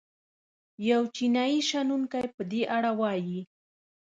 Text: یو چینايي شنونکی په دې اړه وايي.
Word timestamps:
یو 0.89 1.01
چینايي 1.15 1.59
شنونکی 1.69 2.25
په 2.35 2.41
دې 2.51 2.61
اړه 2.77 2.91
وايي. 2.99 3.39